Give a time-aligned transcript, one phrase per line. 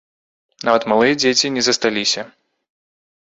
[0.69, 2.21] Нават малыя дзеці не засталіся.